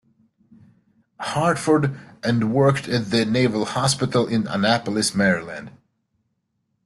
[1.19, 5.69] Hartford and worked at the Naval Hospital in Annapolis, Maryland.